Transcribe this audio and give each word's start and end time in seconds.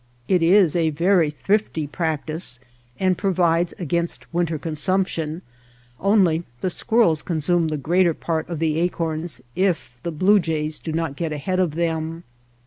It 0.27 0.41
is 0.41 0.75
a 0.75 0.89
very 0.89 1.29
thrifty 1.29 1.85
practice 1.85 2.59
and 2.99 3.19
provides 3.19 3.75
against 3.77 4.25
winter 4.33 4.57
consumption, 4.57 5.43
only 5.99 6.41
the 6.61 6.71
squirrels 6.71 7.21
consume 7.21 7.67
the 7.67 7.77
greater 7.77 8.15
part 8.15 8.49
of 8.49 8.57
the 8.57 8.79
acorns 8.79 9.41
if 9.55 9.99
the 10.01 10.11
blue 10.11 10.39
jays 10.39 10.79
do 10.79 10.91
not 10.91 11.15
get 11.17 11.31
ahead 11.31 11.59
of 11.59 11.75
them. 11.75 12.23